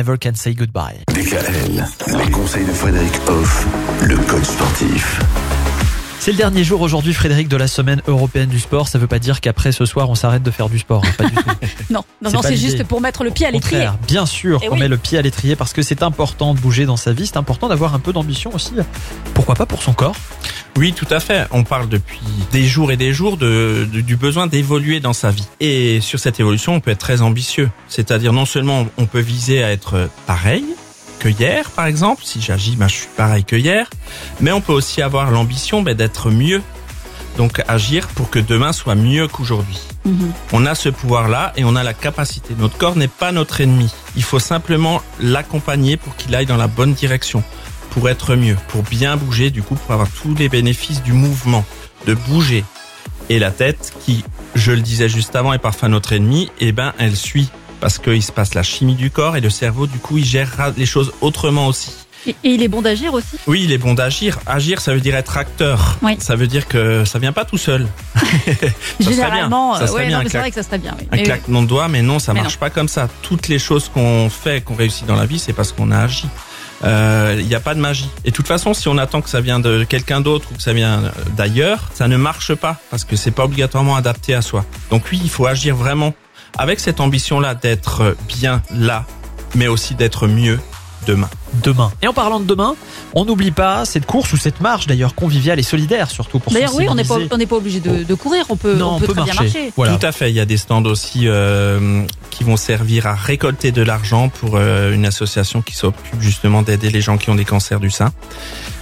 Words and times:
Never 0.00 0.16
Can 0.16 0.34
Say 0.36 0.54
Goodbye. 0.54 1.00
DKL, 1.12 1.84
les 2.24 2.30
conseils 2.30 2.64
de 2.64 2.70
Frédéric 2.70 3.12
Hoff, 3.26 3.66
le 4.04 4.16
coach 4.16 4.44
sportif. 4.44 5.20
C'est 6.20 6.30
le 6.30 6.36
dernier 6.36 6.62
jour 6.62 6.82
aujourd'hui, 6.82 7.12
Frédéric, 7.12 7.48
de 7.48 7.56
la 7.56 7.66
semaine 7.66 8.00
européenne 8.06 8.48
du 8.48 8.60
sport. 8.60 8.86
Ça 8.86 9.00
veut 9.00 9.08
pas 9.08 9.18
dire 9.18 9.40
qu'après 9.40 9.72
ce 9.72 9.84
soir, 9.86 10.08
on 10.08 10.14
s'arrête 10.14 10.44
de 10.44 10.52
faire 10.52 10.68
du 10.68 10.78
sport. 10.78 11.02
hein, 11.04 11.10
Pas 11.18 11.24
du 11.24 11.34
tout. 11.34 11.42
Non, 11.90 12.04
non, 12.22 12.30
C'est 12.42 12.50
non, 12.50 12.56
juste 12.56 12.84
pour 12.84 13.00
mettre 13.00 13.24
le 13.24 13.30
pied 13.30 13.46
à 13.46 13.50
l'étrier. 13.50 13.88
bien 14.06 14.24
sûr 14.26 14.60
Eh 14.62 14.68
qu'on 14.68 14.74
oui. 14.74 14.80
met 14.82 14.88
le 14.88 14.98
pied 14.98 15.18
à 15.18 15.22
l'étrier 15.22 15.56
parce 15.56 15.72
que 15.72 15.82
c'est 15.82 16.02
important 16.04 16.54
de 16.54 16.60
bouger 16.60 16.86
dans 16.86 16.96
sa 16.98 17.12
vie. 17.12 17.26
C'est 17.26 17.36
important 17.38 17.66
d'avoir 17.68 17.94
un 17.94 17.98
peu 17.98 18.12
d'ambition 18.12 18.54
aussi. 18.54 18.74
Pourquoi 19.34 19.56
pas 19.56 19.66
pour 19.66 19.82
son 19.82 19.94
corps 19.94 20.14
Oui, 20.78 20.92
tout 20.92 21.06
à 21.10 21.18
fait. 21.18 21.46
On 21.50 21.64
parle 21.64 21.88
depuis 21.88 22.20
des 22.52 22.64
jours 22.64 22.92
et 22.92 22.96
des 22.96 23.12
jours 23.12 23.36
de, 23.36 23.86
de- 23.92 24.00
du 24.00 24.14
besoin 24.16 24.46
d'évoluer 24.46 25.00
dans 25.00 25.12
sa 25.12 25.30
vie. 25.32 25.46
Et 25.58 26.00
sur 26.00 26.20
cette 26.20 26.38
évolution, 26.38 26.74
on 26.76 26.80
peut 26.80 26.92
être 26.92 26.98
très 27.00 27.20
ambitieux. 27.20 27.68
C'est-à-dire 27.88 28.32
non 28.32 28.46
seulement 28.46 28.86
on 28.96 29.06
peut 29.06 29.18
viser 29.20 29.64
à 29.64 29.72
être 29.72 30.08
pareil 30.26 30.64
que 31.18 31.28
hier, 31.28 31.68
par 31.70 31.86
exemple. 31.86 32.22
Si 32.24 32.40
j'agis, 32.40 32.76
ben, 32.76 32.86
je 32.86 32.94
suis 32.94 33.08
pareil 33.16 33.42
que 33.44 33.56
hier. 33.56 33.90
Mais 34.40 34.52
on 34.52 34.60
peut 34.60 34.72
aussi 34.72 35.02
avoir 35.02 35.32
l'ambition 35.32 35.82
ben, 35.82 35.94
d'être 35.96 36.30
mieux. 36.30 36.62
Donc 37.36 37.60
agir 37.68 38.06
pour 38.08 38.30
que 38.30 38.38
demain 38.38 38.72
soit 38.72 38.94
mieux 38.94 39.26
qu'aujourd'hui. 39.26 39.78
Mhm. 40.04 40.30
On 40.52 40.64
a 40.64 40.74
ce 40.76 40.88
pouvoir-là 40.88 41.52
et 41.56 41.64
on 41.64 41.74
a 41.74 41.82
la 41.82 41.92
capacité. 41.94 42.54
Notre 42.56 42.76
corps 42.78 42.94
n'est 42.96 43.08
pas 43.08 43.32
notre 43.32 43.60
ennemi. 43.60 43.90
Il 44.16 44.22
faut 44.22 44.38
simplement 44.40 45.02
l'accompagner 45.20 45.96
pour 45.96 46.14
qu'il 46.16 46.34
aille 46.36 46.46
dans 46.46 46.56
la 46.56 46.66
bonne 46.68 46.94
direction, 46.94 47.42
pour 47.90 48.08
être 48.08 48.34
mieux, 48.36 48.56
pour 48.68 48.82
bien 48.82 49.16
bouger, 49.16 49.50
du 49.50 49.62
coup, 49.62 49.74
pour 49.74 49.92
avoir 49.92 50.08
tous 50.10 50.34
les 50.34 50.48
bénéfices 50.48 51.02
du 51.02 51.12
mouvement, 51.12 51.64
de 52.06 52.14
bouger. 52.14 52.64
Et 53.30 53.38
la 53.38 53.50
tête, 53.50 53.92
qui, 54.04 54.24
je 54.54 54.72
le 54.72 54.80
disais 54.80 55.08
juste 55.08 55.36
avant, 55.36 55.52
est 55.52 55.58
parfois 55.58 55.88
notre 55.88 56.12
ennemi, 56.12 56.50
eh 56.60 56.72
ben, 56.72 56.92
elle 56.98 57.16
suit. 57.16 57.48
Parce 57.80 57.98
qu'il 57.98 58.22
se 58.24 58.32
passe 58.32 58.54
la 58.54 58.64
chimie 58.64 58.96
du 58.96 59.10
corps 59.10 59.36
et 59.36 59.40
le 59.40 59.50
cerveau, 59.50 59.86
du 59.86 59.98
coup, 59.98 60.18
il 60.18 60.24
gérera 60.24 60.70
les 60.76 60.86
choses 60.86 61.12
autrement 61.20 61.68
aussi. 61.68 61.92
Et, 62.26 62.30
et 62.42 62.50
il 62.50 62.62
est 62.64 62.68
bon 62.68 62.82
d'agir 62.82 63.14
aussi. 63.14 63.36
Oui, 63.46 63.62
il 63.62 63.70
est 63.70 63.78
bon 63.78 63.94
d'agir. 63.94 64.40
Agir, 64.46 64.80
ça 64.80 64.92
veut 64.92 65.00
dire 65.00 65.14
être 65.14 65.36
acteur. 65.36 65.96
Oui. 66.02 66.16
Ça 66.18 66.34
veut 66.34 66.48
dire 66.48 66.66
que 66.66 67.04
ça 67.04 67.20
vient 67.20 67.32
pas 67.32 67.44
tout 67.44 67.56
seul. 67.58 67.86
serait 68.16 68.72
bien. 68.98 69.10
Généralement, 69.12 69.76
Ça 69.76 69.86
serait 69.86 70.00
ouais, 70.02 70.06
bien 70.08 70.18
non, 70.22 70.28
claque- 70.28 70.40
vrai 70.42 70.50
que 70.50 70.56
ça 70.56 70.62
serait 70.64 70.78
bien. 70.78 70.96
oui. 70.98 71.04
un 71.04 71.08
Mais 71.12 71.18
oui. 71.18 71.24
claquement 71.24 71.62
de 71.62 71.68
doigts, 71.68 71.86
mais 71.86 72.02
non, 72.02 72.18
ça 72.18 72.34
Mais 72.34 72.40
marche 72.40 72.56
pas 72.56 72.70
comme 72.70 72.88
ça. 72.88 73.08
Toutes 73.22 73.46
les 73.46 73.60
choses 73.60 73.88
qu'on 73.88 74.28
fait, 74.28 74.62
qu'on 74.64 74.74
réussit 74.74 75.06
dans 75.06 75.14
la 75.16 75.26
vie, 75.26 75.38
c'est 75.38 75.52
parce 75.52 75.70
qu'on 75.70 75.92
a 75.92 75.98
agi. 76.00 76.26
Euh, 76.84 77.36
Il 77.38 77.46
n'y 77.46 77.54
a 77.54 77.60
pas 77.60 77.74
de 77.74 77.80
magie. 77.80 78.08
Et 78.24 78.30
de 78.30 78.36
toute 78.36 78.46
façon, 78.46 78.74
si 78.74 78.88
on 78.88 78.98
attend 78.98 79.20
que 79.20 79.28
ça 79.28 79.40
vient 79.40 79.60
de 79.60 79.84
quelqu'un 79.84 80.20
d'autre 80.20 80.48
ou 80.52 80.56
que 80.56 80.62
ça 80.62 80.72
vient 80.72 81.04
euh, 81.04 81.10
d'ailleurs, 81.36 81.90
ça 81.94 82.08
ne 82.08 82.16
marche 82.16 82.54
pas 82.54 82.76
parce 82.90 83.04
que 83.04 83.16
c'est 83.16 83.30
pas 83.30 83.44
obligatoirement 83.44 83.96
adapté 83.96 84.34
à 84.34 84.42
soi. 84.42 84.64
Donc 84.90 85.04
oui, 85.10 85.20
il 85.22 85.30
faut 85.30 85.46
agir 85.46 85.76
vraiment 85.76 86.14
avec 86.56 86.80
cette 86.80 87.00
ambition-là 87.00 87.54
d'être 87.54 88.16
bien 88.26 88.62
là, 88.70 89.04
mais 89.54 89.68
aussi 89.68 89.94
d'être 89.94 90.26
mieux 90.26 90.58
demain. 91.08 91.30
Demain. 91.62 91.90
Et 92.02 92.06
en 92.06 92.12
parlant 92.12 92.38
de 92.38 92.44
demain, 92.44 92.74
on 93.14 93.24
n'oublie 93.24 93.50
pas 93.50 93.84
cette 93.84 94.04
course 94.06 94.32
ou 94.32 94.36
cette 94.36 94.60
marche 94.60 94.86
d'ailleurs 94.86 95.14
conviviale 95.14 95.58
et 95.58 95.62
solidaire 95.62 96.10
surtout 96.10 96.38
pour 96.38 96.52
D'ailleurs, 96.52 96.74
oui, 96.74 96.86
on 96.88 96.94
n'est 96.94 97.02
pas, 97.02 97.08
sensibiliser. 97.08 97.34
on 97.34 97.38
n'est 97.38 97.46
pas 97.46 97.56
obligé 97.56 97.80
de, 97.80 98.04
de 98.04 98.14
courir. 98.14 98.44
On 98.50 98.56
peut, 98.56 98.74
Non, 98.74 98.96
on 98.96 99.00
peut, 99.00 99.06
très 99.06 99.24
bien 99.24 99.34
marcher. 99.34 99.72
Voilà. 99.76 99.96
Tout 99.96 100.06
à 100.06 100.12
fait. 100.12 100.30
Il 100.30 100.36
y 100.36 100.40
a 100.40 100.44
des 100.44 100.58
stands 100.58 100.84
aussi 100.84 101.22
euh, 101.24 102.02
qui 102.30 102.44
vont 102.44 102.56
servir 102.56 103.06
à 103.06 103.14
récolter 103.14 103.72
de 103.72 103.82
l'argent 103.82 104.28
pour 104.28 104.56
euh, 104.56 104.92
une 104.92 105.06
association 105.06 105.62
qui 105.62 105.74
s'occupe 105.74 106.20
justement 106.20 106.62
d'aider 106.62 106.90
les 106.90 107.00
gens 107.00 107.16
qui 107.16 107.30
ont 107.30 107.34
des 107.34 107.46
cancers 107.46 107.80
du 107.80 107.90
sein. 107.90 108.12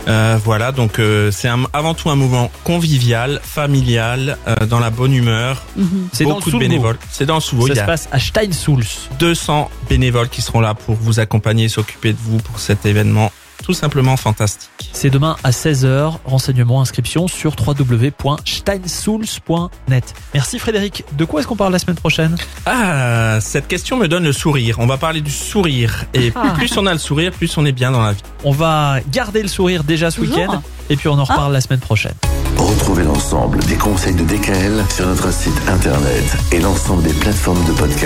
Euh, 0.08 0.38
voilà, 0.44 0.70
donc 0.72 0.98
euh, 1.00 1.30
c'est 1.32 1.48
un- 1.48 1.64
avant 1.72 1.94
tout 1.94 2.10
un 2.10 2.14
mouvement 2.14 2.50
convivial, 2.62 3.40
familial, 3.42 4.38
euh, 4.46 4.54
dans 4.66 4.78
la 4.78 4.90
bonne 4.90 5.12
humeur. 5.12 5.64
Mhm. 5.76 6.08
C'est 6.12 6.24
dans 6.24 6.30
le 6.30 6.34
Beaucoup 6.36 6.50
de 6.52 6.58
bénévoles. 6.58 6.98
C'est 7.10 7.26
dans 7.26 7.34
le 7.36 7.40
Soulbourg. 7.40 7.66
Ça 7.68 7.72
Il 7.72 7.76
y 7.76 7.78
se 7.78 7.82
a 7.82 7.86
passe 7.86 8.08
à 8.12 8.18
Steinsulz. 8.20 9.08
200 9.18 9.70
bénévoles 9.88 10.28
qui 10.28 10.42
seront 10.42 10.60
là 10.60 10.74
pour 10.74 10.94
vous 10.94 11.18
accompagner 11.18 11.64
et 11.64 11.68
s'occuper 11.68 12.12
de 12.12 12.18
vous 12.22 12.38
pour 12.38 12.60
cet 12.60 12.86
événement 12.86 13.32
tout 13.64 13.72
simplement 13.72 14.16
fantastique. 14.16 14.90
C'est 14.92 15.10
demain 15.10 15.36
à 15.44 15.50
16h. 15.50 16.14
Renseignements, 16.24 16.80
inscription 16.80 17.28
sur 17.28 17.54
www.steinsulz.net. 17.58 20.14
Merci 20.34 20.58
Frédéric. 20.58 21.04
De 21.16 21.24
quoi 21.24 21.40
est-ce 21.40 21.48
qu'on 21.48 21.56
parle 21.56 21.72
la 21.72 21.78
semaine 21.78 21.96
prochaine? 21.96 22.36
Ah, 22.66 23.38
cette 23.40 23.68
question 23.68 23.96
me 23.96 24.08
donne 24.08 24.24
le 24.24 24.32
sourire. 24.32 24.76
On 24.78 24.86
va 24.86 24.96
parler 24.96 25.20
du 25.20 25.30
sourire. 25.30 26.04
Et 26.14 26.32
Ah. 26.34 26.52
plus 26.56 26.76
on 26.76 26.86
a 26.86 26.92
le 26.92 26.98
sourire, 26.98 27.32
plus 27.32 27.56
on 27.58 27.66
est 27.66 27.72
bien 27.72 27.90
dans 27.90 28.02
la 28.02 28.12
vie. 28.12 28.22
On 28.44 28.52
va 28.52 28.98
garder 29.10 29.42
le 29.42 29.48
sourire 29.48 29.84
déjà 29.84 30.10
ce 30.10 30.20
week-end. 30.20 30.62
Et 30.88 30.96
puis 30.96 31.08
on 31.08 31.18
en 31.18 31.24
reparle 31.24 31.52
la 31.52 31.60
semaine 31.60 31.80
prochaine. 31.80 32.14
Retrouvez 32.56 33.04
l'ensemble 33.04 33.58
des 33.64 33.74
conseils 33.76 34.14
de 34.14 34.22
DKL 34.24 34.84
sur 34.94 35.06
notre 35.06 35.32
site 35.32 35.52
internet 35.68 36.24
et 36.52 36.60
l'ensemble 36.60 37.02
des 37.02 37.12
plateformes 37.12 37.62
de 37.66 37.72
podcast. 37.72 37.94